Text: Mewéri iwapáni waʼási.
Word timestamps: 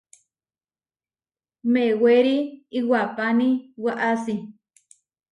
Mewéri 1.71 2.35
iwapáni 2.79 3.47
waʼási. 3.83 4.33